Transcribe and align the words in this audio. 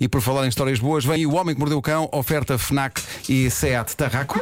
E 0.00 0.08
por 0.08 0.20
falar 0.20 0.44
em 0.44 0.48
histórias 0.48 0.78
boas, 0.78 1.04
vem 1.04 1.26
o 1.26 1.34
Homem 1.34 1.54
que 1.54 1.60
Mordeu 1.60 1.78
o 1.78 1.82
Cão, 1.82 2.08
oferta 2.12 2.58
FNAC 2.58 3.02
e 3.28 3.50
SEAT 3.50 3.94
Tarraco. 3.96 4.40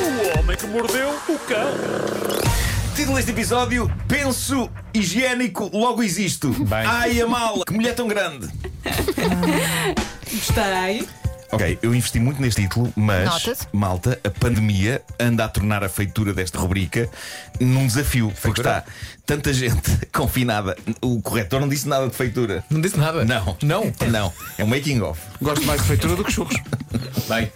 O 0.00 0.38
homem 0.38 0.56
que 0.56 0.66
mordeu 0.66 1.10
o 1.28 1.38
cão. 1.40 2.46
Título 2.94 3.16
deste 3.16 3.30
episódio: 3.30 3.90
Penso 4.08 4.70
higiênico, 4.94 5.70
logo 5.72 6.02
existo. 6.02 6.54
Ai, 6.70 7.20
a 7.20 7.26
mala, 7.26 7.64
que 7.64 7.72
mulher 7.72 7.94
tão 7.94 8.08
grande. 8.08 8.48
Gostei. 10.32 11.25
Ok, 11.52 11.78
eu 11.82 11.94
investi 11.94 12.18
muito 12.18 12.40
neste 12.42 12.62
título, 12.62 12.92
mas, 12.96 13.24
Nota-se. 13.24 13.66
malta, 13.72 14.18
a 14.24 14.30
pandemia 14.30 15.02
anda 15.18 15.44
a 15.44 15.48
tornar 15.48 15.84
a 15.84 15.88
feitura 15.88 16.34
desta 16.34 16.58
rubrica 16.58 17.08
num 17.60 17.86
desafio. 17.86 18.32
Porque 18.42 18.60
está 18.60 18.84
tanta 19.24 19.52
gente 19.52 20.06
confinada. 20.12 20.76
O 21.00 21.20
corretor 21.22 21.60
não 21.60 21.68
disse 21.68 21.88
nada 21.88 22.08
de 22.08 22.14
feitura. 22.14 22.64
Não 22.68 22.80
disse 22.80 22.98
nada. 22.98 23.24
Não. 23.24 23.56
Não? 23.62 23.92
Não. 24.10 24.32
É 24.58 24.64
um 24.64 24.66
making 24.66 25.00
of. 25.02 25.20
Gosto 25.40 25.64
mais 25.64 25.80
de 25.82 25.86
feitura 25.88 26.16
do 26.16 26.24
que 26.24 26.32
churros. 26.32 26.56
Bem. 27.28 27.50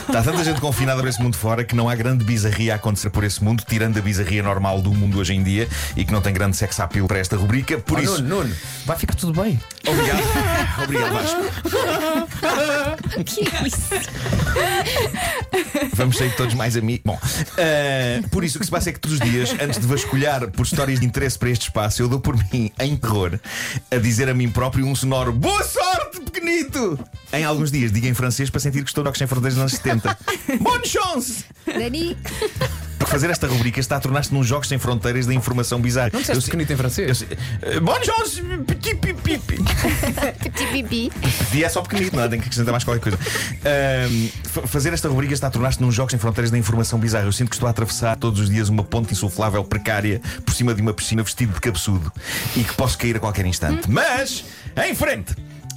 Está 0.00 0.22
tanta 0.24 0.44
gente 0.44 0.60
confinada 0.60 1.00
por 1.00 1.08
esse 1.08 1.20
mundo 1.22 1.36
fora 1.36 1.64
que 1.64 1.74
não 1.74 1.88
há 1.88 1.94
grande 1.94 2.24
bizarria 2.24 2.72
a 2.74 2.76
acontecer 2.76 3.10
por 3.10 3.24
esse 3.24 3.42
mundo, 3.42 3.64
tirando 3.66 3.98
a 3.98 4.02
bizarria 4.02 4.42
normal 4.42 4.80
do 4.80 4.92
mundo 4.92 5.18
hoje 5.18 5.34
em 5.34 5.42
dia 5.42 5.68
e 5.96 6.04
que 6.04 6.12
não 6.12 6.20
tem 6.20 6.32
grande 6.32 6.56
sex 6.56 6.78
appeal 6.80 7.06
para 7.06 7.18
esta 7.18 7.36
rubrica. 7.36 7.78
Por 7.78 7.98
Oh, 7.98 8.02
isso, 8.02 8.22
Nuno, 8.22 8.44
Nuno, 8.44 8.54
vai 8.86 8.96
ficar 8.96 9.14
tudo 9.14 9.40
bem. 9.42 9.60
obrigado. 9.86 10.22
obrigado, 10.84 11.12
Vasco. 11.12 11.40
Que 13.24 13.40
é 13.40 13.66
isso? 13.66 13.88
Vamos 15.94 16.16
sair 16.16 16.34
todos 16.36 16.54
mais 16.54 16.76
amigos. 16.76 17.02
Bom, 17.04 17.18
eh, 17.56 18.20
por 18.30 18.44
isso 18.44 18.56
o 18.56 18.60
que 18.60 18.64
se 18.66 18.70
passa 18.70 18.90
é 18.90 18.92
que 18.92 19.00
todos 19.00 19.18
os 19.18 19.24
dias, 19.30 19.54
antes 19.60 19.78
de 19.80 19.86
vasculhar 19.86 20.48
por 20.50 20.64
histórias 20.66 21.00
de 21.00 21.06
interesse 21.06 21.38
para 21.38 21.50
este 21.50 21.62
espaço, 21.62 22.02
eu 22.02 22.08
dou 22.08 22.20
por 22.20 22.36
mim, 22.52 22.70
em 22.78 22.96
terror, 22.96 23.38
a 23.90 23.96
dizer 23.96 24.28
a 24.28 24.34
mim 24.34 24.48
próprio 24.50 24.86
um 24.86 24.94
sonoro 24.94 25.32
Boa 25.32 25.62
sorte, 25.64 26.20
pequenito! 26.44 26.98
Em 27.32 27.44
alguns 27.44 27.72
dias, 27.72 27.90
digo 27.90 28.06
em 28.06 28.14
francês 28.14 28.48
para 28.50 28.60
sentir 28.60 28.82
que 28.82 28.90
estou 28.90 29.02
no 29.02 29.14
Sem 29.14 29.26
Fronteiras 29.26 29.54
nos 29.58 29.62
anos 29.62 29.72
70. 29.74 30.18
Bonne 30.60 30.86
chance! 30.86 31.44
Dani, 31.66 32.16
Porque 32.98 33.10
fazer 33.10 33.28
esta 33.30 33.46
rubrica 33.48 33.80
está 33.80 33.96
a 33.96 34.00
tornar-se 34.00 34.32
num 34.32 34.44
Jogos 34.44 34.68
Sem 34.68 34.78
Fronteiras 34.78 35.26
da 35.26 35.34
informação 35.34 35.80
bizarra. 35.80 36.10
Não 36.12 36.20
Eu 36.20 36.24
disseste 36.26 36.44
pequenito 36.44 36.72
em 36.72 36.76
francês? 36.76 37.22
eu 37.62 37.72
eh, 37.72 37.80
Bonne 37.80 38.04
chance! 38.04 38.40
Petit 38.66 38.94
pipi. 38.96 39.38
petit 39.38 40.66
pipi. 40.72 41.12
E 41.54 41.64
é 41.64 41.68
só 41.68 41.82
pequenito, 41.82 42.14
não 42.16 42.22
é? 42.24 42.28
Tem 42.28 42.38
que 42.38 42.44
acrescentar 42.46 42.72
mais 42.72 42.84
qualquer 42.84 43.00
coisa. 43.02 43.18
Fa- 44.44 44.66
fazer 44.66 44.92
esta 44.92 45.08
rubrica 45.08 45.32
está 45.34 45.46
a 45.48 45.50
tornar-se 45.50 45.80
num 45.80 45.90
Jogos 45.90 46.10
Sem 46.12 46.20
Fronteiras 46.20 46.50
da 46.50 46.58
informação 46.58 46.98
bizarra. 46.98 47.24
Eu 47.26 47.32
sinto 47.32 47.48
que 47.48 47.56
estou 47.56 47.66
a 47.66 47.70
atravessar 47.70 48.16
todos 48.16 48.38
os 48.40 48.48
dias 48.50 48.68
uma 48.68 48.84
ponte 48.84 49.12
insuflável 49.12 49.64
precária 49.64 50.20
por 50.44 50.54
cima 50.54 50.74
de 50.74 50.82
uma 50.82 50.92
piscina 50.92 51.22
vestido 51.22 51.52
de 51.52 51.60
cabeçudo 51.60 52.12
e 52.56 52.62
que 52.62 52.74
posso 52.74 52.96
cair 52.98 53.16
a 53.16 53.20
qualquer 53.20 53.46
instante. 53.46 53.90
Mas, 53.90 54.44
em 54.86 54.94
frente! 54.94 55.34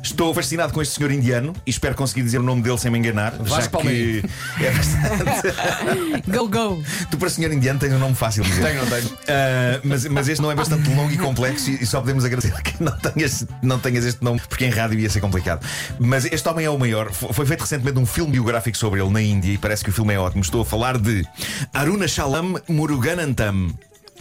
Estou 0.08 0.34
fascinado 0.34 0.72
com 0.72 0.82
este 0.82 0.96
senhor 0.96 1.12
indiano 1.12 1.54
e 1.66 1.70
espero 1.70 1.94
conseguir 1.94 2.24
dizer 2.24 2.38
o 2.40 2.44
nome 2.44 2.62
dele 2.62 2.78
sem 2.78 2.90
me 2.90 2.98
enganar. 2.98 3.34
Vasco 3.40 3.64
que 3.64 3.70
Palmeiras. 3.70 4.24
é 4.58 4.72
bastante. 4.72 6.32
Go, 6.32 6.48
go. 6.48 6.84
Tu, 7.12 7.18
para 7.18 7.30
senhor 7.30 7.52
indiano, 7.52 7.78
tens 7.78 7.92
um 7.92 8.00
nome 8.00 8.16
fácil 8.16 8.42
de 8.44 8.50
dizer. 8.50 8.64
Tenho, 8.64 8.86
não 8.86 8.90
tenho. 8.90 9.18
Ah, 9.28 9.82
mas, 9.84 10.06
mas 10.06 10.30
este 10.30 10.42
não 10.42 10.50
é 10.50 10.56
bastante 10.56 10.90
longo 10.92 11.12
e 11.12 11.18
complexo 11.18 11.70
e, 11.72 11.84
e 11.84 11.86
só 11.86 12.00
podemos 12.00 12.24
agradecer 12.24 12.54
que 12.62 12.82
não 12.82 12.98
tenhas, 12.98 13.46
não 13.62 13.80
tenhas 13.80 14.06
este 14.06 14.24
nome, 14.24 14.40
porque 14.48 14.64
em 14.64 14.70
rádio 14.70 14.98
ia 14.98 15.10
ser 15.10 15.20
complicado. 15.20 15.68
Mas 16.00 16.24
este 16.24 16.48
homem 16.48 16.66
é 16.66 16.70
o 16.70 16.80
maior. 16.80 17.12
Foi 17.12 17.46
feito 17.46 17.60
recentemente 17.60 18.00
um 18.00 18.06
filme 18.06 18.32
biográfico 18.32 18.78
sobre 18.78 19.02
ele 19.02 19.10
na 19.10 19.22
Índia 19.22 19.52
e 19.52 19.58
parece 19.58 19.84
que 19.84 19.90
o 19.90 19.94
filme 19.94 20.14
é 20.14 20.20
ótimo. 20.20 20.42
Estou 20.42 20.62
a 20.62 20.66
falar 20.66 20.98
de 20.98 21.28
Aruna 21.74 22.08
Shalam 22.08 22.56
Muruganantam. 22.70 23.74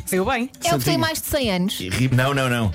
Saiu 0.06 0.24
bem. 0.24 0.50
É 0.64 0.74
o 0.74 0.78
que 0.78 0.84
tem 0.84 0.96
mais 0.98 1.20
de 1.20 1.26
100 1.28 1.50
anos. 1.50 1.78
Ri- 1.80 2.10
Não, 2.12 2.32
não, 2.32 2.48
não. 2.48 2.72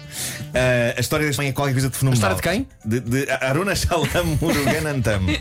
Ah, 0.54 0.94
a 0.98 1.00
história 1.00 1.26
deste 1.26 1.40
homem 1.40 1.50
é 1.50 1.54
qualquer 1.54 1.72
coisa 1.74 1.90
de 1.90 1.98
fenomenal. 1.98 2.30
A 2.32 2.34
história 2.36 2.58
de 2.60 2.66
quem? 2.66 2.68
De, 2.86 3.00
de 3.26 3.32
Aruna 3.32 3.74
Shalam 3.76 4.38
Muruganantam. 4.42 5.22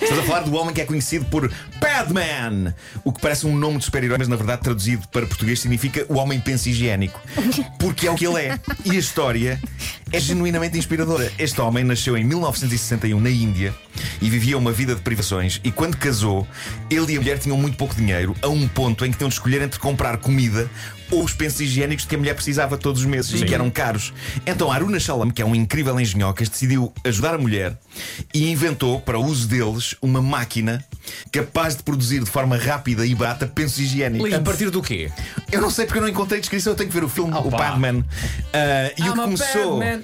Estás 0.00 0.18
a 0.18 0.22
falar 0.24 0.40
do 0.40 0.54
homem 0.54 0.74
que 0.74 0.80
é 0.80 0.84
conhecido 0.84 1.24
por 1.26 1.50
Padman, 1.80 2.74
o 3.04 3.12
que 3.12 3.20
parece 3.20 3.46
um 3.46 3.56
nome 3.56 3.78
de 3.78 3.84
super-herói, 3.86 4.18
mas 4.18 4.28
na 4.28 4.36
verdade 4.36 4.62
traduzido 4.62 5.06
para 5.08 5.26
português 5.26 5.60
significa 5.60 6.04
o 6.10 6.14
homem 6.18 6.38
pensa 6.40 6.68
higiênico. 6.68 7.20
Porque 7.78 8.06
é 8.06 8.10
o 8.10 8.14
que 8.14 8.26
ele 8.26 8.38
é. 8.40 8.58
E 8.84 8.90
a 8.92 8.94
história 8.94 9.58
é 10.12 10.20
genuinamente 10.20 10.78
inspiradora. 10.78 11.32
Este 11.38 11.60
homem 11.60 11.84
nasceu 11.84 12.16
em 12.16 12.24
1961 12.24 13.20
na 13.20 13.30
Índia 13.30 13.74
e 14.20 14.30
vivia 14.30 14.56
uma 14.56 14.72
vida 14.72 14.94
de 14.94 15.00
privações. 15.00 15.60
E 15.64 15.70
quando 15.70 15.96
casou, 15.96 16.46
ele 16.90 17.12
e 17.12 17.16
a 17.16 17.20
mulher 17.20 17.38
tinham 17.38 17.56
muito 17.56 17.76
pouco 17.76 17.94
dinheiro, 17.94 18.34
a 18.42 18.48
um 18.48 18.66
ponto 18.68 19.04
em 19.04 19.10
que 19.10 19.18
tinham 19.18 19.28
de 19.28 19.34
escolher 19.34 19.62
entre 19.62 19.78
comprar 19.78 20.18
comida 20.18 20.68
ou 21.10 21.22
os 21.22 21.32
pensos 21.32 21.60
higiênicos 21.60 22.04
que 22.04 22.14
a 22.14 22.18
mulher 22.18 22.34
precisava 22.34 22.76
todos 22.76 23.00
os 23.02 23.06
meses 23.06 23.40
e 23.40 23.44
que 23.44 23.54
eram 23.54 23.70
caros. 23.70 24.12
Então 24.46 24.72
Aruna 24.72 24.98
Shalam, 24.98 25.30
que 25.30 25.42
é 25.42 25.44
um 25.44 25.54
incrível 25.54 25.98
engenhocas, 26.00 26.48
decidiu 26.48 26.92
ajudar 27.04 27.34
a 27.34 27.38
mulher 27.38 27.78
e 28.32 28.50
inventou, 28.50 29.00
para 29.00 29.18
o 29.18 29.24
uso 29.24 29.46
deles, 29.46 29.94
uma 30.00 30.20
máquina 30.20 30.84
capaz 31.30 31.76
de 31.76 31.82
produzir 31.82 32.20
de 32.20 32.30
forma 32.30 32.56
rápida 32.56 33.06
e 33.06 33.14
barata 33.14 33.46
pensos 33.46 33.78
higiênicos. 33.78 34.32
A 34.32 34.40
partir 34.40 34.70
do 34.70 34.82
quê? 34.82 35.10
Eu 35.52 35.60
não 35.60 35.70
sei 35.70 35.84
porque 35.84 35.98
eu 35.98 36.02
não 36.02 36.08
encontrei 36.08 36.40
descrição, 36.40 36.72
eu 36.72 36.76
tenho 36.76 36.88
que 36.88 36.94
ver 36.94 37.04
o 37.04 37.08
filme, 37.08 37.32
o. 37.34 37.50
Padman. 37.50 38.04
Ah, 38.52 38.92
e 38.96 39.02
o 39.02 39.06
I'm 39.06 39.12
que, 39.12 39.20
a 39.20 39.22
começou, 39.22 39.78
Padman. 39.78 40.03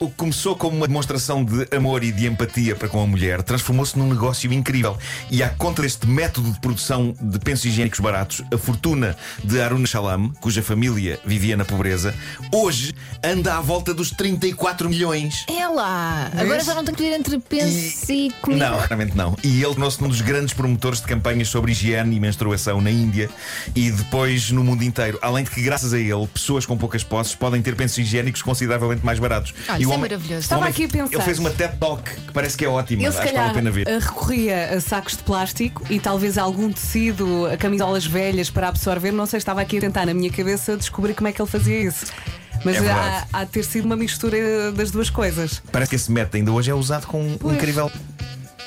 o 0.00 0.08
que 0.08 0.16
começou 0.16 0.56
como 0.56 0.78
uma 0.78 0.86
demonstração 0.88 1.44
de 1.44 1.68
amor 1.76 2.02
e 2.02 2.10
de 2.10 2.26
empatia 2.26 2.74
para 2.74 2.88
com 2.88 3.02
a 3.02 3.06
mulher 3.06 3.42
transformou-se 3.42 3.98
num 3.98 4.08
negócio 4.08 4.50
incrível. 4.50 4.96
E 5.30 5.42
à 5.42 5.50
conta 5.50 5.82
deste 5.82 6.06
método 6.06 6.50
de 6.50 6.58
produção 6.58 7.14
de 7.20 7.38
pensos 7.38 7.66
higiênicos 7.66 8.00
baratos, 8.00 8.42
a 8.52 8.56
fortuna 8.56 9.14
de 9.44 9.60
Aruna 9.60 9.86
Shalam, 9.86 10.32
cuja 10.40 10.62
família 10.62 11.20
vivia 11.24 11.54
na 11.54 11.66
pobreza, 11.66 12.14
hoje 12.50 12.94
anda 13.22 13.58
à 13.58 13.60
volta 13.60 13.92
dos 13.92 14.10
34 14.10 14.88
milhões. 14.88 15.44
É 15.46 15.68
lá. 15.68 16.30
Agora 16.34 16.64
já 16.64 16.74
não 16.74 16.82
tenho 16.82 16.96
que 16.96 17.04
ir 17.04 17.12
entre 17.12 17.38
penso 17.38 18.10
e, 18.10 18.30
comida. 18.40 18.70
Não, 18.70 18.78
realmente 18.78 19.14
não. 19.14 19.36
E 19.44 19.62
ele 19.62 19.74
tornou-se 19.74 20.02
um 20.02 20.08
dos 20.08 20.22
grandes 20.22 20.54
promotores 20.54 21.00
de 21.00 21.06
campanhas 21.06 21.48
sobre 21.48 21.72
higiene 21.72 22.16
e 22.16 22.20
menstruação 22.20 22.80
na 22.80 22.90
Índia 22.90 23.28
e 23.74 23.90
depois 23.90 24.50
no 24.50 24.64
mundo 24.64 24.82
inteiro. 24.82 25.18
Além 25.20 25.44
de 25.44 25.50
que, 25.50 25.60
graças 25.60 25.92
a 25.92 25.98
ele, 25.98 26.26
pessoas 26.28 26.64
com 26.64 26.78
poucas 26.78 27.04
posses 27.04 27.34
podem 27.34 27.60
ter 27.60 27.76
pensos 27.76 27.98
higiênicos 27.98 28.40
consideravelmente 28.40 29.04
mais 29.04 29.18
baratos. 29.18 29.52
Olha, 29.68 29.82
E 29.82 29.89
o 29.90 29.92
é 29.92 29.96
homem- 29.96 30.10
maravilhoso. 30.10 30.40
Estava 30.42 30.66
aqui 30.68 30.84
a 30.84 30.88
pensar. 30.88 31.14
Ele 31.14 31.22
fez 31.22 31.38
uma 31.38 31.50
TED 31.50 31.76
Talk 31.78 32.02
que 32.02 32.32
parece 32.32 32.56
que 32.56 32.64
é 32.64 32.68
ótima. 32.68 33.02
Eu 33.02 33.12
se 33.12 33.18
Acho 33.18 33.28
que 33.28 33.34
vale 33.34 33.36
calhar 33.38 33.50
a 33.50 33.54
pena 33.54 33.70
ver. 33.70 33.88
eh, 33.88 33.98
recorria 33.98 34.74
a 34.76 34.80
sacos 34.80 35.16
de 35.16 35.22
plástico 35.22 35.84
e 35.90 35.98
talvez 36.00 36.38
algum 36.38 36.72
tecido, 36.72 37.46
a 37.46 37.56
camisolas 37.56 38.04
velhas 38.06 38.50
para 38.50 38.68
absorver. 38.68 39.10
Não 39.12 39.26
sei, 39.26 39.38
estava 39.38 39.60
aqui 39.60 39.78
a 39.78 39.80
tentar 39.80 40.06
na 40.06 40.14
minha 40.14 40.30
cabeça 40.30 40.76
descobrir 40.76 41.14
como 41.14 41.28
é 41.28 41.32
que 41.32 41.40
ele 41.40 41.48
fazia 41.50 41.78
isso. 41.80 42.06
Mas 42.64 42.76
É 42.76 42.78
há, 42.78 42.82
verdade. 42.82 43.26
há 43.32 43.44
de 43.44 43.50
ter 43.50 43.62
sido 43.64 43.86
uma 43.86 43.96
mistura 43.96 44.70
das 44.72 44.90
duas 44.90 45.08
coisas. 45.08 45.62
Parece 45.72 45.88
que 45.90 45.96
esse 45.96 46.12
método 46.12 46.36
ainda 46.36 46.52
hoje 46.52 46.70
é 46.70 46.74
usado 46.74 47.06
com 47.06 47.36
Pois. 47.40 47.56
incrível 47.56 47.90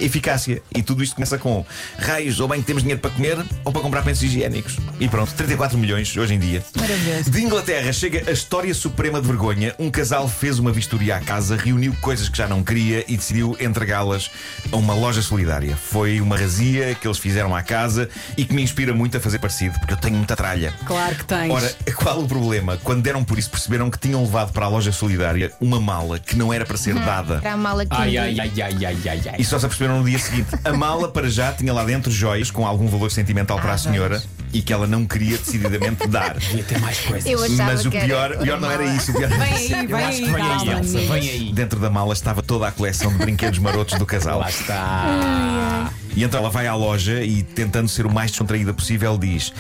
eficácia. 0.06 0.62
E 0.74 0.82
tudo 0.82 1.04
isto 1.04 1.16
começa 1.16 1.38
com 1.38 1.66
raios, 1.98 2.40
ou 2.40 2.48
bem 2.48 2.62
temos 2.62 2.84
dinheiro 2.84 3.02
para 3.02 3.12
comer 3.12 3.38
ou 3.64 3.72
para 3.72 3.82
comprar 3.82 4.04
pensos 4.04 4.24
higiênicos. 4.24 4.78
E 5.00 5.08
pronto, 5.08 5.34
34 5.34 5.78
milhões 5.78 6.16
hoje 6.16 6.34
em 6.34 6.40
dia. 6.40 6.64
Maravilhoso. 6.76 7.32
De 7.32 7.42
Inglaterra 7.42 7.92
chega 7.94 8.24
a 8.30 8.32
história 8.32 8.74
suprema 8.74 9.22
de 9.22 9.28
vergonha. 9.28 9.76
Um 9.80 9.90
casal 9.90 10.28
fez 10.28 10.60
uma 10.60 10.72
vistoria 10.72 11.18
à 11.18 11.20
casa, 11.20 11.56
reuniu 11.56 11.96
coisas 12.02 12.30
que 12.30 12.38
já 12.38 12.48
não 12.48 12.64
queria 12.64 13.04
e 13.08 13.18
decidiu 13.18 13.56
entregá-las 13.60 14.30
a 14.72 14.76
uma 14.76 14.94
loja 14.94 15.22
solidária. 15.22 15.76
Foi 15.76 16.20
uma 16.22 16.38
razia 16.38 16.96
que 16.96 17.08
eles 17.08 17.18
fizeram 17.18 17.56
à 17.56 17.62
casa 17.62 18.10
e 18.38 18.46
que 18.46 18.54
me 18.54 18.62
inspira 18.62 18.94
muito 18.94 19.18
a 19.18 19.20
fazer 19.20 19.40
parecido, 19.40 19.80
porque 19.80 19.94
eu 19.94 19.98
tenho 19.98 20.18
muita 20.18 20.36
tralha. 20.36 20.74
Claro 20.86 21.16
que 21.16 21.26
tens. 21.26 21.52
Ora, 21.52 21.76
qual 21.96 22.20
o 22.20 22.28
problema? 22.28 22.78
Quando 22.84 23.02
deram 23.02 23.24
por 23.24 23.38
isso, 23.38 23.50
perceberam 23.50 23.90
que 23.90 23.98
tinham 23.98 24.22
levado 24.24 24.52
para 24.52 24.66
a 24.66 24.70
loja 24.70 24.92
solidária 24.92 25.52
uma 25.60 25.80
mala 25.80 26.20
que 26.20 26.36
não 26.36 26.54
era 26.54 26.66
para 26.66 26.78
ser 26.78 26.96
dada. 26.96 27.40
Para 27.40 27.54
a 27.54 27.58
mala 27.58 27.84
aqui. 27.84 27.96
Ai, 27.96 28.18
ai, 28.18 28.40
ai, 28.40 28.52
ai, 28.62 28.86
ai, 28.86 28.98
ai, 29.08 29.22
ai. 29.30 29.36
E 29.40 29.46
só 29.46 29.60
se 29.60 29.66
aperceberam 29.66 29.93
no 30.00 30.06
dia 30.06 30.20
seguinte. 30.20 30.50
A 30.64 30.74
mala, 30.74 31.08
para 31.10 31.30
já, 31.30 31.52
tinha 31.52 31.74
lá 31.74 31.84
dentro 31.84 32.12
joias 32.12 32.52
com 32.52 32.66
algum 32.66 32.88
valor 32.88 33.12
sentimental 33.12 33.60
para 33.60 33.74
a 33.74 33.78
senhora 33.78 34.22
e 34.54 34.62
que 34.62 34.72
ela 34.72 34.86
não 34.86 35.06
queria 35.06 35.38
decididamente 35.38 36.08
dar. 36.08 36.38
Devia 36.38 36.64
ter 36.64 36.80
mais 36.80 37.00
coisas. 37.00 37.30
Eu 37.30 37.44
achava 37.44 37.64
Mas 37.64 37.86
o 37.86 37.90
que 37.90 37.98
era 37.98 38.06
pior, 38.06 38.38
pior 38.38 38.62
não 38.62 38.70
era 38.70 38.86
isso. 38.86 39.12
O 39.12 39.16
pior 39.16 39.30
Vem 39.30 39.42
aí, 39.42 39.68
vem 39.68 39.96
Acho 39.96 40.06
aí, 40.06 40.24
que 40.24 40.32
vem 40.32 40.42
aí, 40.44 40.58
calma. 40.58 40.74
Elsa, 40.74 40.98
vem 41.00 41.12
aí. 41.12 41.52
Dentro 41.54 41.80
da 41.80 41.90
mala 41.90 42.14
estava 42.14 42.44
toda 42.44 42.68
a 42.68 42.72
coleção 42.72 43.12
de 43.12 43.18
brinquedos 43.18 43.60
marotos 43.60 43.98
do 43.98 44.06
casal. 44.06 44.40
Lá 44.40 44.50
está. 44.50 45.92
E 46.16 46.24
então 46.24 46.40
ela 46.40 46.50
vai 46.50 46.68
à 46.68 46.76
loja 46.76 47.24
e, 47.24 47.42
tentando 47.42 47.90
ser 47.90 48.06
o 48.06 48.14
mais 48.14 48.30
descontraída 48.30 48.74
possível, 48.74 49.18
diz: 49.18 49.52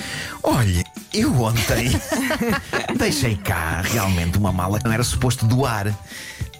Olha, 0.43 0.83
eu 1.11 1.41
ontem 1.41 1.91
deixei 2.95 3.35
cá 3.35 3.81
realmente 3.81 4.37
uma 4.37 4.51
mala 4.51 4.77
que 4.77 4.85
não 4.85 4.93
era 4.93 5.03
suposto 5.03 5.47
doar. 5.47 5.93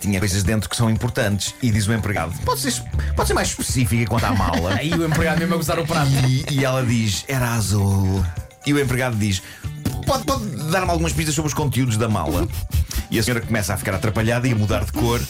Tinha 0.04 0.20
coisas 0.20 0.44
dentro 0.44 0.70
que 0.70 0.76
são 0.76 0.90
importantes. 0.90 1.56
E 1.64 1.72
diz 1.72 1.88
o 1.88 1.94
empregado: 1.94 2.34
Pode 2.44 2.60
ser, 2.60 2.74
pode 3.16 3.26
ser 3.26 3.34
mais 3.34 3.48
específica 3.48 4.06
quanto 4.06 4.26
à 4.26 4.34
mala? 4.34 4.76
Aí 4.76 4.94
o 4.94 5.06
empregado 5.06 5.40
mesmo 5.40 5.54
a 5.54 5.58
gozar 5.58 5.80
o 5.80 5.88
prato. 5.88 6.12
E, 6.28 6.46
e 6.52 6.66
ela 6.66 6.86
diz: 6.86 7.24
Era 7.26 7.54
azul. 7.54 8.24
E 8.66 8.74
o 8.74 8.80
empregado 8.82 9.16
diz: 9.16 9.42
Pode, 10.06 10.26
pode 10.26 10.46
dar-me 10.70 10.92
algumas 10.92 11.14
pistas 11.14 11.34
sobre 11.34 11.48
os 11.48 11.54
conteúdos 11.54 11.96
da 11.96 12.10
mala? 12.10 12.46
E 13.10 13.18
a 13.18 13.24
senhora 13.24 13.40
começa 13.40 13.74
a 13.74 13.78
ficar 13.78 13.96
atrapalhada 13.96 14.46
e 14.46 14.52
a 14.52 14.56
mudar 14.56 14.84
de 14.84 14.92
cor. 14.92 15.22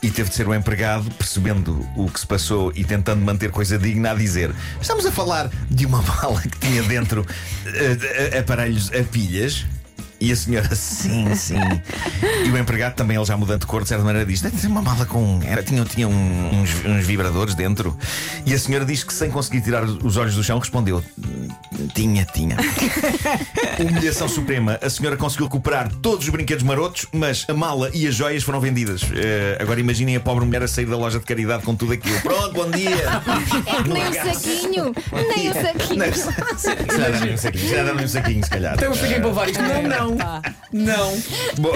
E 0.00 0.08
teve 0.08 0.30
de 0.30 0.36
ser 0.36 0.46
o 0.46 0.54
empregado, 0.54 1.10
percebendo 1.12 1.84
o 1.96 2.08
que 2.08 2.20
se 2.20 2.26
passou 2.26 2.72
e 2.76 2.84
tentando 2.84 3.24
manter 3.24 3.50
coisa 3.50 3.76
digna, 3.76 4.12
a 4.12 4.14
dizer: 4.14 4.54
Estamos 4.80 5.04
a 5.04 5.10
falar 5.10 5.50
de 5.68 5.84
uma 5.84 6.00
mala 6.00 6.40
que 6.42 6.58
tinha 6.60 6.84
dentro 6.84 7.26
eh, 7.66 8.30
eh, 8.32 8.38
aparelhos 8.38 8.88
a 8.92 9.02
pilhas. 9.02 9.66
E 10.24 10.30
a 10.30 10.36
senhora, 10.36 10.72
sim, 10.76 11.34
sim. 11.34 11.56
E 12.46 12.48
o 12.48 12.56
empregado 12.56 12.94
também, 12.94 13.16
ele 13.16 13.26
já 13.26 13.36
mudando 13.36 13.62
de 13.62 13.66
cor, 13.66 13.82
de 13.82 13.88
certa 13.88 14.04
maneira, 14.04 14.24
diz: 14.24 14.40
ter 14.40 14.66
uma 14.68 14.80
mala 14.80 15.04
com. 15.04 15.40
Era, 15.44 15.64
tinha 15.64 15.84
tinha 15.84 16.06
um- 16.06 16.60
uns, 16.62 16.70
uns 16.84 17.04
vibradores 17.04 17.56
dentro. 17.56 17.96
E 18.46 18.54
a 18.54 18.58
senhora 18.58 18.84
diz 18.84 19.02
que, 19.02 19.12
sem 19.12 19.30
conseguir 19.32 19.62
tirar 19.62 19.82
os 19.84 20.16
olhos 20.16 20.36
do 20.36 20.44
chão, 20.44 20.60
respondeu: 20.60 21.02
Tinha, 21.94 22.24
tinha. 22.24 22.56
Humilhação 23.78 24.28
suprema. 24.28 24.78
A 24.82 24.90
senhora 24.90 25.16
conseguiu 25.16 25.46
recuperar 25.46 25.90
todos 26.00 26.24
os 26.24 26.30
brinquedos 26.30 26.62
marotos, 26.62 27.06
mas 27.12 27.44
a 27.48 27.54
mala 27.54 27.90
e 27.92 28.06
as 28.06 28.14
joias 28.14 28.42
foram 28.42 28.60
vendidas. 28.60 29.02
Eh, 29.14 29.58
agora 29.60 29.80
imaginem 29.80 30.16
a 30.16 30.20
pobre 30.20 30.44
mulher 30.44 30.62
a 30.62 30.68
sair 30.68 30.86
da 30.86 30.96
loja 30.96 31.18
de 31.18 31.24
caridade 31.24 31.62
com 31.62 31.74
tudo 31.74 31.92
aquilo. 31.92 32.20
Pronto, 32.20 32.52
bom 32.52 32.70
dia. 32.70 33.22
É 33.66 33.82
que 33.82 33.88
nem 33.88 34.08
o 34.08 34.14
saquinho. 34.14 34.94
Nem 35.36 35.50
o 35.50 35.54
saquinho. 35.54 36.02
Se 36.56 36.76
calhar 36.76 37.12
dá-lhe 37.12 37.34
um 37.34 37.36
saquinho, 37.36 37.70
calhar 37.70 37.86
dá-lhe 37.86 38.04
um 38.04 38.08
saquinho, 38.08 38.44
se 38.44 38.50
calhar. 38.50 38.76
Tem 38.76 38.88
um 38.88 38.94
saquinho 38.94 39.20
para 39.20 39.28
levar 39.28 39.48
isto. 39.48 39.62
Não, 39.62 39.82
não. 39.82 40.42
Não. 40.72 41.22
Bom, 41.58 41.72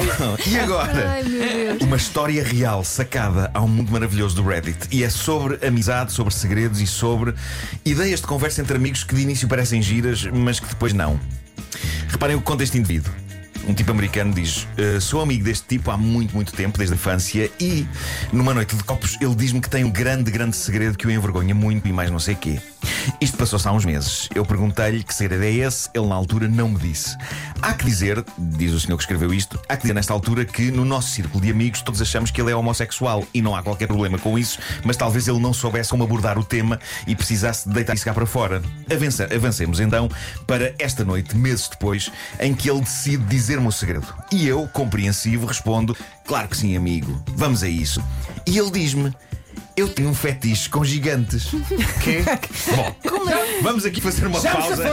e 0.47 0.59
agora? 0.59 1.11
Ai, 1.11 1.23
meu 1.23 1.41
Deus. 1.41 1.83
Uma 1.83 1.97
história 1.97 2.43
real 2.43 2.83
sacada 2.83 3.51
ao 3.53 3.69
mundo 3.69 3.93
maravilhoso 3.93 4.37
do 4.37 4.49
Reddit. 4.49 4.89
E 4.91 5.05
é 5.05 5.11
sobre 5.11 5.65
amizade, 5.67 6.13
sobre 6.13 6.33
segredos 6.33 6.81
e 6.81 6.87
sobre 6.87 7.35
ideias 7.85 8.21
de 8.21 8.27
conversa 8.27 8.63
entre 8.63 8.77
amigos 8.77 9.05
que 9.05 9.15
de 9.15 9.23
início 9.23 9.47
parecem 9.49 9.83
giras, 9.97 10.25
mas 10.27 10.61
que 10.61 10.69
depois 10.69 10.93
não. 10.93 11.19
Reparem 12.09 12.37
o 12.37 12.43
este 12.61 12.79
indivíduo. 12.79 13.13
Um 13.67 13.75
tipo 13.75 13.91
americano 13.91 14.33
diz: 14.33 14.67
"Eh, 14.77 15.01
Sou 15.01 15.21
amigo 15.21 15.43
deste 15.43 15.67
tipo 15.67 15.91
há 15.91 15.97
muito, 15.97 16.35
muito 16.35 16.53
tempo, 16.53 16.79
desde 16.79 16.95
a 16.95 16.97
infância, 16.97 17.51
e 17.59 17.87
numa 18.33 18.55
noite 18.55 18.77
de 18.77 18.85
copos 18.85 19.17
ele 19.21 19.35
diz-me 19.35 19.61
que 19.61 19.69
tem 19.69 19.85
um 19.85 19.91
grande, 19.91 20.31
grande 20.31 20.55
segredo 20.55 20.97
que 20.97 21.07
o 21.07 21.11
envergonha 21.11 21.55
muito 21.55 21.89
e 21.89 21.93
mais 21.93 22.11
não 22.11 22.19
sei 22.19 22.35
quê. 22.35 22.61
Isto 23.21 23.37
passou-se 23.37 23.67
há 23.67 23.73
uns 23.73 23.85
meses. 23.85 24.29
Eu 24.35 24.45
perguntei-lhe 24.45 25.03
que 25.03 25.15
segredo 25.15 25.45
é 25.45 25.51
esse, 25.53 25.89
ele 25.95 26.07
na 26.07 26.15
altura 26.15 26.49
não 26.49 26.69
me 26.71 26.79
disse. 26.79 27.17
Há 27.63 27.73
que 27.75 27.85
dizer, 27.85 28.25
diz 28.39 28.73
o 28.73 28.81
senhor 28.81 28.97
que 28.97 29.03
escreveu 29.05 29.33
isto, 29.33 29.59
há 29.69 29.77
que 29.77 29.83
dizer 29.83 29.95
nesta 29.95 30.13
altura 30.13 30.45
que 30.45 30.71
no 30.71 30.85
nosso 30.85 31.11
círculo 31.11 31.43
de 31.43 31.51
amigos 31.51 31.83
todos 31.83 32.01
achamos 32.03 32.31
que 32.31 32.41
ele 32.41 32.51
é 32.51 32.57
homossexual 32.57 33.25
e 33.33 33.41
não 33.41 33.55
há 33.57 33.63
qualquer 33.63 33.87
problema 33.87 34.19
com 34.19 34.39
isso, 34.39 34.59
mas 34.85 34.97
talvez 34.97 35.27
ele 35.29 35.39
não 35.39 35.53
soubesse 35.53 35.91
como 35.91 36.05
abordar 36.05 36.39
o 36.39 36.45
tema 36.45 36.79
e 37.07 37.15
precisasse 37.17 37.69
de 37.69 37.75
deitar 37.75 37.95
isso 37.95 38.05
cá 38.05 38.13
para 38.15 38.27
fora. 38.27 38.63
Avança- 38.93 39.29
avancemos 39.35 39.81
então 39.81 40.09
para 40.47 40.75
esta 40.79 41.05
noite, 41.05 41.37
meses 41.37 41.69
depois, 41.69 42.11
em 42.41 42.55
que 42.55 42.69
ele 42.71 42.81
decide 42.81 43.25
dizer-me 43.25 43.67
o 43.67 43.73
segredo. 43.73 44.07
E 44.33 44.47
eu, 44.47 44.69
compreensivo, 44.69 45.47
respondo: 45.47 45.97
Claro 46.27 46.49
que 46.49 46.57
sim, 46.57 46.77
amigo, 46.77 47.23
vamos 47.35 47.63
a 47.63 47.69
isso. 47.69 48.03
E 48.47 48.59
ele 48.59 48.71
diz-me. 48.71 49.15
Eu 49.77 49.91
tenho 49.91 50.09
um 50.09 50.15
fetiche 50.15 50.71
com 50.71 50.83
gigantes. 50.83 51.49
Quê? 52.03 52.25
Bom, 52.75 52.97
vamos 53.63 53.85
aqui 53.85 54.01
fazer 54.01 54.27
uma 54.27 54.41
pausa. 54.41 54.85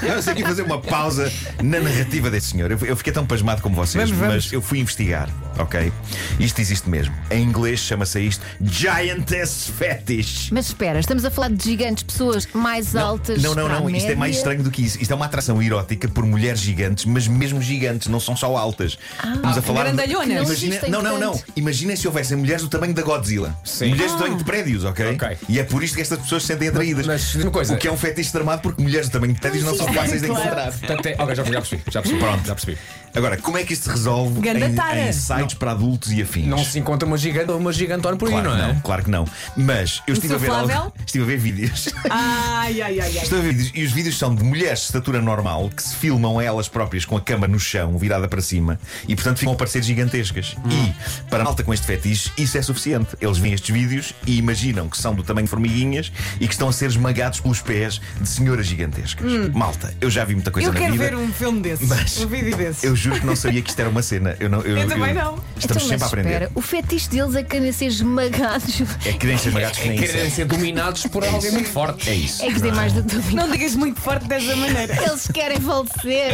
Vamos 0.00 0.28
aqui 0.28 0.42
fazer 0.44 0.62
uma 0.62 0.80
pausa 0.80 1.32
na 1.60 1.80
narrativa 1.80 2.30
deste 2.30 2.50
senhor. 2.50 2.70
Eu, 2.70 2.78
eu 2.86 2.96
fiquei 2.96 3.12
tão 3.12 3.26
pasmado 3.26 3.60
como 3.60 3.74
vocês, 3.74 4.08
Vamos, 4.10 4.24
vamos. 4.24 4.44
mas 4.44 4.52
eu 4.52 4.62
fui 4.62 4.78
investigar, 4.78 5.28
ok? 5.58 5.92
Isto 6.38 6.60
existe 6.60 6.88
mesmo. 6.88 7.12
Em 7.28 7.42
inglês 7.42 7.80
chama-se 7.80 8.20
isto 8.20 8.46
Giantess 8.60 9.72
Fetish. 9.76 10.50
Mas 10.52 10.66
espera, 10.66 11.00
estamos 11.00 11.24
a 11.24 11.30
falar 11.30 11.50
de 11.50 11.64
gigantes, 11.64 12.04
pessoas 12.04 12.46
mais 12.54 12.94
altas. 12.94 13.42
Não, 13.42 13.52
não, 13.52 13.64
para 13.66 13.78
a 13.78 13.80
não. 13.80 13.90
Isto 13.90 14.12
é 14.12 14.14
mais 14.14 14.36
estranho 14.36 14.62
do 14.62 14.70
que 14.70 14.82
isso. 14.84 14.96
Isto 15.02 15.10
é 15.10 15.14
uma 15.16 15.26
atração 15.26 15.60
erótica 15.60 16.06
por 16.06 16.24
mulheres 16.24 16.60
gigantes, 16.60 17.04
mas 17.04 17.26
mesmo 17.26 17.60
gigantes, 17.60 18.06
não 18.06 18.20
são 18.20 18.36
só 18.36 18.56
altas. 18.56 18.96
Estamos 19.24 19.58
a 19.58 19.62
falar. 19.62 19.84
grandalhonas. 19.84 20.28
Não 20.28 20.44
Imagina... 20.44 20.74
existem 20.74 20.90
Não, 20.90 21.02
não, 21.02 21.18
não. 21.18 21.32
tanto. 21.32 21.44
Imaginem 21.56 21.96
se 21.96 22.06
houvessem 22.06 22.36
mulheres 22.36 22.62
do 22.62 22.68
tamanho 22.68 22.94
da 22.94 23.02
Godzilla. 23.02 23.58
Sim. 23.64 24.03
Mulheres 24.04 24.12
do 24.12 24.18
tamanho 24.18 24.36
de 24.38 24.44
prédios, 24.44 24.84
ok? 24.84 25.14
Ok. 25.14 25.38
E 25.48 25.58
é 25.58 25.64
por 25.64 25.82
isto 25.82 25.94
que 25.96 26.02
estas 26.02 26.18
pessoas 26.18 26.42
se 26.42 26.48
sentem 26.48 26.68
atraídas. 26.68 27.06
Mas 27.06 27.34
uma 27.36 27.50
coisa. 27.50 27.74
O 27.74 27.76
que 27.78 27.88
é 27.88 27.92
um 27.92 27.96
fetiche 27.96 28.30
tramado 28.32 28.62
porque 28.62 28.82
mulheres 28.82 29.08
do 29.08 29.12
tamanho 29.12 29.32
de 29.34 29.40
prédios 29.40 29.64
não 29.64 29.74
são 29.76 29.86
fáceis 29.92 30.20
de 30.20 30.28
encontrar. 30.28 30.72
Portanto, 30.72 31.06
é- 31.06 31.16
Ok, 31.18 31.34
já, 31.34 31.44
já 31.44 31.52
percebi. 31.60 31.82
Já 31.90 32.02
percebi. 32.02 32.20
Pronto, 32.20 32.46
já 32.46 32.54
percebi. 32.54 32.78
Agora, 33.14 33.36
como 33.36 33.56
é 33.56 33.62
que 33.62 33.72
isto 33.72 33.84
se 33.84 33.90
resolve 33.90 34.40
Ganda 34.40 34.66
em, 34.66 34.74
tara. 34.74 35.00
em 35.08 35.12
sites 35.12 35.54
para 35.54 35.70
adultos 35.70 36.10
e 36.10 36.20
afins? 36.20 36.46
Não 36.48 36.64
se 36.64 36.78
encontra 36.80 37.06
uma 37.06 37.16
gigante 37.16 37.50
ou 37.52 37.58
uma 37.58 37.72
gigantona 37.72 38.16
por 38.16 38.26
aí, 38.26 38.32
Claro 38.32 38.50
não 38.50 38.56
que 38.56 38.62
é? 38.62 38.66
não, 38.74 38.80
claro 38.80 39.04
que 39.04 39.10
não. 39.10 39.24
Mas 39.56 40.02
eu 40.06 40.14
estive 40.14 40.34
a 40.34 40.36
ver 40.38 40.46
Insuflável? 40.48 40.76
algo- 40.78 40.92
estive 41.06 41.22
a 41.24 41.26
ver 41.28 41.36
vídeos. 41.38 41.88
Ai, 42.10 42.82
ai, 42.82 43.00
ai, 43.00 43.16
ai. 43.18 43.22
Estou 43.22 43.38
a 43.38 43.42
ver 43.42 43.52
vídeos 43.54 43.70
e 43.72 43.84
os 43.84 43.92
vídeos 43.92 44.18
são 44.18 44.34
de 44.34 44.42
mulheres 44.42 44.80
de 44.80 44.84
estatura 44.86 45.20
normal 45.22 45.70
que 45.74 45.80
se 45.80 45.94
filmam 45.94 46.40
a 46.40 46.44
elas 46.44 46.66
próprias 46.68 47.04
com 47.04 47.16
a 47.16 47.20
cama 47.20 47.46
no 47.46 47.60
chão, 47.60 47.96
virada 47.96 48.26
para 48.26 48.40
cima, 48.40 48.80
e 49.06 49.14
portanto 49.14 49.38
ficam 49.38 49.52
a 49.54 49.56
parecer 49.56 49.82
gigantescas. 49.84 50.56
E 50.68 51.24
para 51.30 51.42
a 51.42 51.44
malta 51.44 51.62
com 51.62 51.72
este 51.72 51.86
fetiche, 51.86 52.32
isso 52.36 52.58
é 52.58 52.62
suficiente. 52.62 53.10
Eles 53.20 53.38
veem 53.38 53.54
estes 53.54 53.70
vídeos 53.72 53.93
e 54.26 54.36
imaginam 54.38 54.88
que 54.88 54.96
são 54.98 55.14
do 55.14 55.22
tamanho 55.22 55.44
de 55.46 55.50
formiguinhas 55.50 56.10
e 56.40 56.46
que 56.46 56.52
estão 56.54 56.68
a 56.68 56.72
ser 56.72 56.86
esmagados 56.86 57.40
pelos 57.40 57.60
pés 57.60 58.00
de 58.20 58.28
senhoras 58.28 58.66
gigantescas. 58.66 59.24
Malta, 59.54 59.94
eu 60.00 60.10
já 60.10 60.24
vi 60.24 60.34
muita 60.34 60.50
coisa 60.50 60.68
Eu 60.68 60.72
na 60.72 60.78
quero 60.80 60.92
vida. 60.92 61.04
ver 61.04 61.16
um 61.16 61.32
filme 61.32 61.60
desses. 61.60 61.88
Mas 61.88 62.18
Um 62.18 62.26
vídeo 62.26 62.56
desses. 62.56 62.84
Eu 62.84 62.94
juro 62.96 63.20
que 63.20 63.26
não 63.26 63.36
sabia 63.36 63.62
que 63.62 63.70
isto 63.70 63.78
era 63.80 63.88
uma 63.88 64.02
cena. 64.02 64.36
Eu, 64.40 64.48
não, 64.48 64.60
eu, 64.62 64.76
Eu 64.78 64.88
também 64.88 65.14
não. 65.14 65.38
Estamos 65.56 65.64
Então, 65.64 65.80
sempre 65.88 66.04
a 66.04 66.06
aprender. 66.06 66.28
espera, 66.32 66.50
o 66.54 66.60
fetiche 66.60 67.08
deles 67.08 67.34
é 67.34 67.42
querem 67.42 67.72
ser 67.72 67.86
esmagados. 67.86 68.80
É 69.04 69.12
que 69.12 69.18
querem 69.18 69.38
ser 69.38 69.48
esmagados 69.48 69.78
que 69.78 69.88
nem 69.88 69.98
Querem 69.98 70.26
isso. 70.26 70.36
ser 70.36 70.44
dominados 70.46 71.06
por 71.06 71.24
alguém 71.24 71.50
muito 71.52 71.68
forte. 71.68 72.08
É 72.08 72.14
isso. 72.14 72.42
É 72.42 72.52
que 72.52 72.60
tem 72.60 72.72
mais 72.72 72.92
de 72.92 73.02
tudo. 73.02 73.30
Não 73.34 73.50
digas 73.50 73.74
muito 73.74 74.00
forte 74.00 74.26
dessa 74.26 74.54
maneira. 74.56 74.94
Eles 75.04 75.26
querem 75.32 75.60
falecer. 75.60 76.32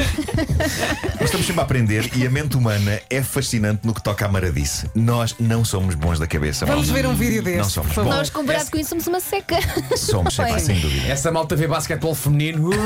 Nós 1.18 1.22
estamos 1.24 1.46
sempre 1.46 1.60
a 1.60 1.64
aprender 1.64 2.10
e 2.16 2.26
a 2.26 2.30
mente 2.30 2.56
humana 2.56 3.00
é 3.08 3.22
fascinante 3.22 3.86
no 3.86 3.94
que 3.94 4.02
toca 4.02 4.24
à 4.26 4.28
maradice. 4.28 4.88
Nós 4.94 5.34
não 5.38 5.64
somos 5.64 5.94
bons 5.94 6.18
da 6.18 6.26
cabeça. 6.26 6.64
Vamos 6.66 6.88
malta. 6.88 7.02
ver 7.02 7.08
um 7.08 7.14
vídeo 7.14 7.42
deste. 7.52 7.76
Não 7.78 7.84
somos 7.84 7.92
bons. 7.94 8.04
Nós, 8.04 8.30
comparado 8.30 8.70
com 8.70 8.78
isso, 8.78 8.90
somos 8.90 9.06
uma 9.06 9.20
seca. 9.20 9.56
Somos, 9.96 10.38
é, 10.38 10.44
Bem. 10.44 10.58
sem 10.58 10.80
dúvida. 10.80 11.06
Essa 11.08 11.30
malta 11.30 11.56
vê 11.56 11.66
basquetebol 11.66 12.14
feminino. 12.14 12.70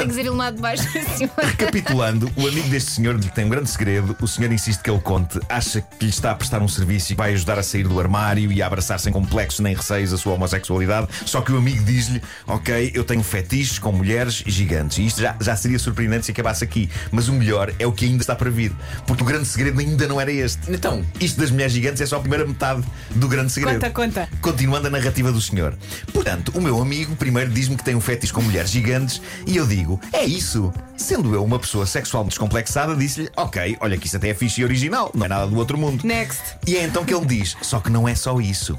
Tem 0.00 0.08
que 0.08 0.14
ser 0.14 0.24
iluminado 0.24 0.56
de 0.56 0.62
baixo 0.62 0.84
para 0.92 1.02
cima. 1.02 1.32
Recapitulando, 1.42 2.30
o 2.36 2.46
amigo 2.46 2.68
deste 2.68 2.92
senhor 2.92 3.16
lhe 3.16 3.28
tem 3.28 3.44
um 3.44 3.48
grande 3.48 3.70
segredo. 3.70 4.16
O 4.20 4.26
senhor 4.28 4.52
insiste 4.52 4.82
que 4.82 4.90
ele 4.90 5.00
conte, 5.00 5.40
acha 5.48 5.80
que 5.80 6.04
lhe 6.04 6.10
está 6.10 6.30
a 6.30 6.34
prestar 6.34 6.62
um 6.62 6.68
serviço 6.68 7.12
e 7.12 7.16
vai 7.16 7.32
ajudar 7.34 7.58
a 7.58 7.62
sair 7.62 7.86
do 7.86 7.98
armário 7.98 8.52
e 8.52 8.62
a 8.62 8.66
abraçar 8.66 8.98
sem 9.00 9.12
complexos 9.12 9.60
nem 9.60 9.74
receios 9.74 10.12
a 10.12 10.18
sua 10.18 10.34
homossexualidade. 10.34 11.08
Só 11.24 11.40
que 11.40 11.52
o 11.52 11.58
amigo 11.58 11.82
diz-lhe: 11.84 12.22
Ok, 12.46 12.92
eu 12.94 13.04
tenho 13.04 13.22
fetiches 13.22 13.78
com 13.78 13.92
mulheres 13.92 14.42
gigantes. 14.46 14.98
E 14.98 15.06
isto 15.06 15.20
já, 15.20 15.36
já 15.40 15.56
seria 15.56 15.78
surpreendente 15.78 16.26
se 16.26 16.32
acabasse 16.32 16.64
aqui. 16.64 16.90
Mas 17.10 17.28
o 17.28 17.32
melhor 17.32 17.72
é 17.78 17.86
o 17.86 17.92
que 17.92 18.04
ainda 18.04 18.22
está 18.22 18.34
para 18.34 18.50
vir. 18.50 18.72
Porque 19.06 19.22
o 19.22 19.26
grande 19.26 19.46
segredo 19.46 19.80
ainda 19.80 20.06
não 20.06 20.20
era 20.20 20.30
este. 20.30 20.70
Então, 20.70 21.04
Isto 21.20 21.40
das 21.40 21.50
mulheres 21.50 21.72
gigantes 21.72 22.00
é 22.00 22.06
só 22.06 22.16
a 22.16 22.20
primeira 22.20 22.46
metade 22.46 22.82
do 23.14 23.28
grande 23.28 23.52
segredo. 23.52 23.74
Conta, 23.74 23.90
conta. 23.90 24.28
Continuando 24.40 24.86
a 24.86 24.90
narrativa 24.90 25.32
do 25.32 25.40
senhor. 25.40 25.74
Portanto, 26.12 26.52
o 26.54 26.60
meu 26.60 26.80
amigo 26.80 27.14
primeiro 27.16 27.50
diz-me 27.50 27.76
que 27.76 27.84
tem 27.84 27.94
um 27.94 28.00
fetiche 28.00 28.32
com 28.32 28.42
mulheres 28.42 28.70
gigantes 28.70 29.20
e 29.46 29.56
eu 29.56 29.66
digo: 29.66 29.85
é 30.12 30.24
isso. 30.24 30.72
Sendo 30.96 31.34
eu 31.34 31.44
uma 31.44 31.58
pessoa 31.58 31.86
sexualmente 31.86 32.30
descomplexada, 32.30 32.94
disse-lhe: 32.96 33.30
ok, 33.36 33.76
olha 33.80 33.96
que 33.96 34.06
isso 34.06 34.16
até 34.16 34.30
é 34.30 34.34
fixe 34.34 34.60
e 34.60 34.64
original, 34.64 35.10
não 35.14 35.26
é 35.26 35.28
nada 35.28 35.46
do 35.46 35.56
outro 35.56 35.78
mundo. 35.78 36.04
Next. 36.04 36.42
E 36.66 36.76
é 36.76 36.84
então 36.84 37.04
que 37.04 37.14
ele 37.14 37.26
diz: 37.26 37.56
só 37.62 37.78
que 37.80 37.90
não 37.90 38.08
é 38.08 38.14
só 38.14 38.40
isso. 38.40 38.78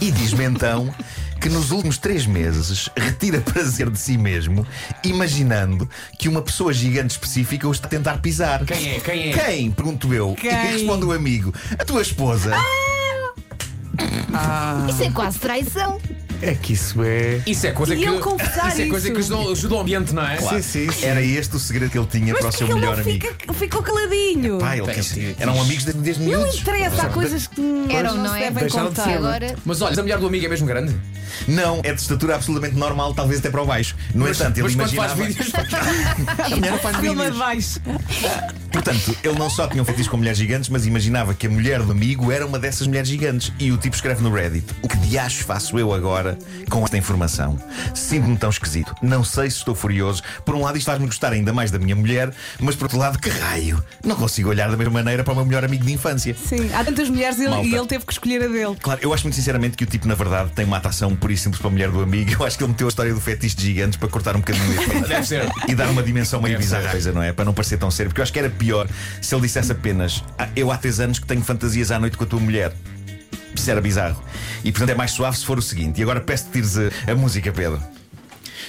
E 0.00 0.10
diz-me 0.10 0.44
então 0.44 0.92
que 1.40 1.48
nos 1.48 1.70
últimos 1.70 1.98
três 1.98 2.26
meses 2.26 2.88
retira 2.96 3.40
prazer 3.40 3.90
de 3.90 3.98
si 3.98 4.16
mesmo, 4.16 4.66
imaginando 5.04 5.88
que 6.18 6.28
uma 6.28 6.40
pessoa 6.40 6.72
gigante 6.72 7.12
específica 7.12 7.68
o 7.68 7.72
está 7.72 7.86
a 7.86 7.90
tentar 7.90 8.18
pisar. 8.18 8.64
quem 8.64 8.94
é? 8.94 9.00
Quem 9.00 9.30
é? 9.30 9.32
Quem? 9.32 9.70
Pergunto 9.70 10.12
eu. 10.12 10.34
Quem? 10.34 10.50
E 10.50 10.72
responde 10.72 11.04
o 11.04 11.12
amigo: 11.12 11.54
a 11.78 11.84
tua 11.84 12.02
esposa. 12.02 12.54
Isso 14.88 15.02
é 15.02 15.10
quase 15.10 15.38
traição. 15.38 16.00
É 16.50 16.54
que 16.54 16.72
isso 16.72 17.02
é. 17.02 17.40
Isso 17.46 17.66
é 17.66 17.72
coisa 17.72 17.94
E 17.94 17.98
que. 17.98 18.04
ele 18.04 18.18
confessar 18.18 18.68
isso 18.68 18.82
é 18.82 18.86
coisa 18.86 19.06
isso? 19.08 19.14
que 19.28 19.34
ajuda, 19.34 19.52
ajuda 19.52 19.74
o 19.74 19.80
ambiente, 19.80 20.12
não 20.14 20.26
é? 20.26 20.36
Claro. 20.36 20.56
Sim, 20.62 20.86
sim, 20.86 20.92
sim. 20.92 21.06
Era 21.06 21.22
este 21.22 21.56
o 21.56 21.58
segredo 21.58 21.90
que 21.90 21.98
ele 21.98 22.06
tinha 22.06 22.34
para 22.34 22.42
o 22.42 22.46
Mas 22.46 22.54
seu 22.56 22.66
porque 22.66 22.72
ele 22.72 22.80
melhor 22.80 22.96
não 22.96 23.02
amigo. 23.04 23.26
fica, 23.28 23.52
ficou 23.54 23.82
caladinho? 23.82 24.58
Pai, 24.58 24.80
ele 24.80 24.92
tem- 24.92 25.36
eram 25.38 25.60
amigos 25.60 25.84
desde, 25.84 26.02
desde 26.02 26.22
Não 26.22 26.28
miúdos. 26.40 26.60
interessa, 26.60 27.02
há 27.02 27.08
coisas 27.08 27.46
que 27.46 27.60
Eram, 27.90 28.14
não 28.16 28.24
não 28.24 28.30
se 28.32 28.36
é? 28.38 28.40
devem 28.44 28.62
Deixaram 28.64 28.90
de 28.90 28.96
contar. 28.96 29.14
Agora. 29.14 29.56
Mas 29.64 29.80
olha, 29.82 29.98
a 29.98 30.02
mulher 30.02 30.18
do 30.18 30.26
amigo 30.26 30.44
é 30.44 30.48
mesmo 30.48 30.66
grande. 30.66 30.94
Não, 31.48 31.80
é 31.82 31.92
de 31.92 32.00
estatura 32.00 32.34
absolutamente 32.36 32.76
normal, 32.76 33.12
talvez 33.14 33.40
até 33.40 33.50
para 33.50 33.62
o 33.62 33.66
baixo. 33.66 33.96
No 34.14 34.24
Mas, 34.26 34.38
entanto, 34.40 34.58
ele 34.58 34.62
mas 34.64 34.74
quando 34.76 34.92
imaginava. 34.94 35.16
faz 35.16 35.28
vídeos. 35.34 35.52
A 36.38 36.56
mulher 36.56 36.70
não 36.70 36.78
faz 36.78 36.96
Filma 36.98 37.24
de 37.24 37.30
vídeos. 37.32 37.38
baixo. 37.38 37.80
Portanto, 38.74 39.16
ele 39.22 39.38
não 39.38 39.48
só 39.48 39.68
tinha 39.68 39.80
um 39.80 39.84
fetiche 39.84 40.08
com 40.08 40.16
mulheres 40.16 40.36
gigantes, 40.36 40.68
mas 40.68 40.84
imaginava 40.84 41.32
que 41.32 41.46
a 41.46 41.50
mulher 41.50 41.80
do 41.80 41.92
amigo 41.92 42.32
era 42.32 42.44
uma 42.44 42.58
dessas 42.58 42.88
mulheres 42.88 43.08
gigantes. 43.08 43.52
E 43.56 43.70
o 43.70 43.76
tipo 43.78 43.94
escreve 43.94 44.20
no 44.20 44.34
Reddit: 44.34 44.66
O 44.82 44.88
que 44.88 44.96
de 44.96 45.16
acho 45.16 45.44
faço 45.44 45.78
eu 45.78 45.94
agora 45.94 46.36
com 46.68 46.82
esta 46.82 46.98
informação? 46.98 47.56
Sinto-me 47.94 48.36
tão 48.36 48.50
esquisito. 48.50 48.92
Não 49.00 49.22
sei 49.22 49.48
se 49.48 49.58
estou 49.58 49.76
furioso. 49.76 50.24
Por 50.44 50.56
um 50.56 50.62
lado, 50.62 50.76
isto 50.76 50.86
faz-me 50.86 51.06
gostar 51.06 51.32
ainda 51.32 51.52
mais 51.52 51.70
da 51.70 51.78
minha 51.78 51.94
mulher, 51.94 52.32
mas 52.58 52.74
por 52.74 52.86
outro 52.86 52.98
lado, 52.98 53.16
que 53.20 53.28
raio! 53.28 53.82
Não 54.04 54.16
consigo 54.16 54.48
olhar 54.48 54.68
da 54.68 54.76
mesma 54.76 54.92
maneira 54.92 55.22
para 55.22 55.32
o 55.32 55.36
meu 55.36 55.44
melhor 55.44 55.64
amigo 55.64 55.84
de 55.84 55.92
infância. 55.92 56.34
Sim, 56.34 56.68
há 56.74 56.82
tantas 56.84 57.08
mulheres 57.08 57.38
e 57.38 57.42
ele, 57.42 57.50
Malta. 57.50 57.68
e 57.68 57.74
ele 57.76 57.86
teve 57.86 58.04
que 58.04 58.12
escolher 58.12 58.42
a 58.42 58.48
dele. 58.48 58.76
Claro, 58.82 58.98
eu 59.00 59.14
acho 59.14 59.22
muito 59.22 59.36
sinceramente 59.36 59.76
que 59.76 59.84
o 59.84 59.86
tipo, 59.86 60.08
na 60.08 60.16
verdade, 60.16 60.50
tem 60.50 60.64
uma 60.64 60.78
atração 60.78 61.14
pura 61.14 61.32
e 61.32 61.36
simples 61.36 61.60
para 61.60 61.68
a 61.68 61.70
mulher 61.70 61.90
do 61.92 62.02
amigo. 62.02 62.32
Eu 62.32 62.44
acho 62.44 62.58
que 62.58 62.64
ele 62.64 62.72
meteu 62.72 62.88
a 62.88 62.90
história 62.90 63.14
do 63.14 63.20
fetiche 63.20 63.54
de 63.54 63.66
gigantes 63.66 63.96
para 63.96 64.08
cortar 64.08 64.34
um 64.34 64.40
bocadinho 64.40 64.66
o 64.68 64.72
efeito. 64.74 65.06
Deve 65.06 65.26
ser. 65.28 65.48
E 65.68 65.76
dar 65.76 65.88
uma 65.90 66.02
dimensão 66.02 66.42
meio 66.42 66.58
bizarra, 66.58 66.92
não 67.14 67.22
é? 67.22 67.32
Para 67.32 67.44
não 67.44 67.54
parecer 67.54 67.78
tão 67.78 67.90
sério. 67.90 68.10
Porque 68.10 68.20
eu 68.20 68.24
acho 68.24 68.32
que 68.32 68.38
era 68.38 68.50
pior. 68.64 68.88
se 69.20 69.34
ele 69.34 69.42
dissesse 69.42 69.72
apenas: 69.72 70.24
"Ah, 70.38 70.48
Eu 70.56 70.70
há 70.70 70.78
três 70.78 70.98
anos 71.00 71.18
que 71.18 71.26
tenho 71.26 71.42
fantasias 71.42 71.90
à 71.90 71.98
noite 71.98 72.16
com 72.16 72.24
a 72.24 72.26
tua 72.26 72.40
mulher. 72.40 72.72
Isso 73.54 73.70
era 73.70 73.80
bizarro. 73.80 74.22
E 74.64 74.72
portanto 74.72 74.90
é 74.90 74.94
mais 74.94 75.10
suave 75.12 75.36
se 75.36 75.44
for 75.44 75.58
o 75.58 75.62
seguinte. 75.62 76.00
E 76.00 76.02
agora 76.02 76.20
peço 76.20 76.46
que 76.46 76.52
tires 76.52 76.76
a, 76.78 77.12
a 77.12 77.14
música, 77.14 77.52
Pedro. 77.52 77.80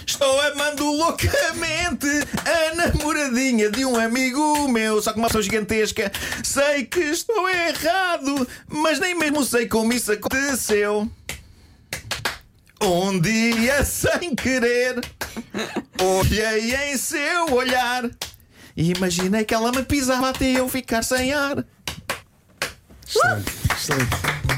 Estou 0.05 0.39
amando 0.41 0.85
loucamente 0.85 2.07
a 2.45 2.75
namoradinha 2.75 3.71
de 3.71 3.85
um 3.85 3.95
amigo 3.97 4.67
meu, 4.67 5.01
só 5.01 5.11
que 5.11 5.17
uma 5.17 5.27
pessoa 5.27 5.41
gigantesca. 5.41 6.11
Sei 6.43 6.85
que 6.85 6.99
estou 6.99 7.49
errado, 7.49 8.47
mas 8.67 8.99
nem 8.99 9.15
mesmo 9.17 9.43
sei 9.43 9.67
como 9.67 9.93
isso 9.93 10.11
aconteceu. 10.11 11.09
Um 12.81 13.19
dia 13.19 13.83
sem 13.83 14.35
querer, 14.35 14.99
olhei 15.99 16.91
em 16.91 16.97
seu 16.97 17.51
olhar 17.53 18.03
e 18.75 18.91
imaginei 18.91 19.43
que 19.45 19.53
ela 19.53 19.71
me 19.71 19.83
pisava 19.83 20.29
até 20.29 20.45
eu 20.59 20.67
ficar 20.67 21.03
sem 21.03 21.33
ar. 21.33 21.63
Excelente, 23.07 23.51
excelente. 23.71 24.15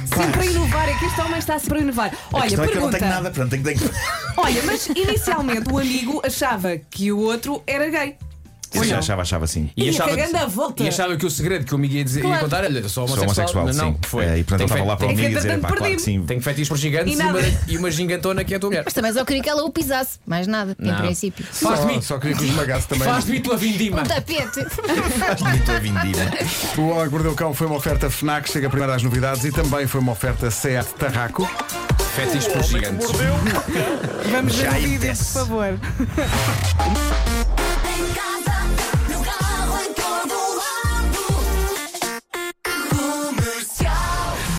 Sempre 0.07 0.41
a 0.41 0.45
inovar, 0.45 0.89
é 0.89 0.93
que 0.97 1.05
este 1.05 1.21
homem 1.21 1.37
está 1.37 1.59
sempre 1.59 1.79
a 1.79 1.81
inovar. 1.81 2.11
A 2.13 2.37
Olha, 2.37 2.43
questão 2.43 2.65
é 2.65 2.67
que 2.67 2.77
eu 2.77 2.81
não 2.81 2.89
pergunta. 2.89 2.97
tenho 2.99 3.11
nada, 3.11 3.29
portanto 3.31 3.51
tenho, 3.63 3.63
tenho... 3.79 3.91
Olha, 4.37 4.63
mas 4.63 4.87
inicialmente 4.87 5.71
o 5.71 5.77
amigo 5.77 6.21
achava 6.25 6.77
que 6.77 7.11
o 7.11 7.19
outro 7.19 7.61
era 7.67 7.89
gay. 7.89 8.17
Sim, 8.85 8.91
não? 8.91 8.99
achava, 8.99 9.21
achava 9.21 9.47
sim. 9.47 9.69
E 9.75 9.89
achava 9.89 10.15
que, 10.15 10.21
a 10.35 10.45
volta. 10.45 10.83
e 10.83 10.87
achava 10.87 11.15
que 11.17 11.25
o 11.25 11.29
segredo 11.29 11.65
que 11.65 11.73
o 11.73 11.77
amigo 11.77 11.93
ia, 11.95 12.03
dizer, 12.03 12.19
ia 12.21 12.25
Claro. 12.27 12.43
contar 12.43 12.63
era: 12.63 12.73
eu 12.73 12.89
sou 12.89 13.07
Sou 13.07 13.17
homossexual. 13.17 13.25
homossexual, 13.63 13.65
não, 13.65 13.73
sim. 13.73 13.79
não, 13.79 13.97
foi. 14.09 14.25
É, 14.25 14.37
e 14.39 14.43
portanto 14.43 14.61
eu 14.61 14.65
estava 14.65 14.83
lá 14.89 14.95
para 14.97 15.07
o 15.07 15.11
e 15.11 15.15
dizer: 15.15 15.59
pá, 15.59 15.67
claro 15.73 15.95
que 15.95 16.01
sim. 16.01 16.21
Tem 16.23 16.39
fetiches 16.39 16.69
por 16.69 16.77
gigantes 16.77 17.17
E 17.17 17.21
e, 17.21 17.25
uma, 17.25 17.39
e 17.69 17.77
uma 17.77 17.91
gigantona 17.91 18.43
que 18.43 18.53
é 18.53 18.57
a 18.57 18.59
tua 18.59 18.69
mulher. 18.69 18.83
Mas 18.85 18.93
também 18.93 19.13
só 19.13 19.23
queria 19.25 19.41
que 19.43 19.49
ela 19.49 19.63
o 19.63 19.71
pisasse. 19.71 20.19
Mais 20.25 20.47
nada, 20.47 20.75
em 20.79 20.85
Não. 20.87 20.97
princípio. 20.97 21.45
Faz 21.45 21.75
de 21.79 21.81
Só, 21.81 21.85
mim, 21.87 22.01
só 22.01 22.17
queria 22.17 22.35
que 22.37 22.43
os 22.43 22.49
esmagasse 22.49 22.87
também. 22.87 23.07
faz 23.07 23.25
de 23.25 23.31
mim 23.31 23.41
tua 23.41 23.57
vindima. 23.57 24.01
Um 24.01 24.03
tapete. 24.03 24.59
Muito 25.43 25.71
a 25.71 25.79
vindima. 25.79 26.25
O 26.77 26.89
Homem 26.89 27.05
que 27.05 27.11
Mordeu 27.11 27.31
o 27.31 27.35
Cão 27.35 27.53
foi 27.53 27.67
uma 27.67 27.75
oferta 27.77 28.09
FNAC, 28.09 28.49
chega 28.51 28.69
primeiro 28.69 28.93
às 28.93 29.03
novidades 29.03 29.43
e 29.45 29.51
também 29.51 29.87
foi 29.87 30.01
uma 30.01 30.11
oferta 30.11 30.49
SEAT 30.51 30.87
Tarraco. 30.97 31.49
Fetiches 32.15 32.47
por 32.47 32.61
O 32.61 32.63
gigantes. 32.63 33.07
o. 33.09 33.13
Vamos 34.31 34.55
ver 34.55 34.63
Já 34.71 34.77
o 34.77 34.81
vídeo, 34.81 35.07
por 35.15 35.25
favor. 35.25 35.79